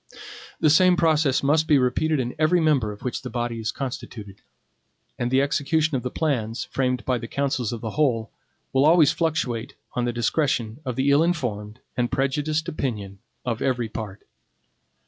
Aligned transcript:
The 0.59 0.71
same 0.71 0.97
process 0.97 1.43
must 1.43 1.67
be 1.67 1.77
repeated 1.77 2.19
in 2.19 2.33
every 2.39 2.59
member 2.59 2.91
of 2.91 3.03
which 3.03 3.21
the 3.21 3.29
body 3.29 3.59
is 3.59 3.71
constituted; 3.71 4.41
and 5.19 5.29
the 5.29 5.43
execution 5.43 5.95
of 5.95 6.01
the 6.01 6.09
plans, 6.09 6.63
framed 6.71 7.05
by 7.05 7.19
the 7.19 7.27
councils 7.27 7.71
of 7.71 7.81
the 7.81 7.91
whole, 7.91 8.31
will 8.73 8.87
always 8.87 9.11
fluctuate 9.11 9.75
on 9.93 10.05
the 10.05 10.11
discretion 10.11 10.79
of 10.85 10.95
the 10.95 11.11
ill 11.11 11.21
informed 11.21 11.81
and 11.95 12.11
prejudiced 12.11 12.67
opinion 12.67 13.19
of 13.45 13.61
every 13.61 13.89
part. 13.89 14.23